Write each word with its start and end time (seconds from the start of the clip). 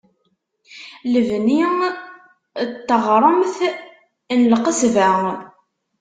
Lebni 1.11 1.61
n 1.77 1.79
teɣremt 2.87 3.57
n 4.37 4.39
Lqesba. 4.53 5.09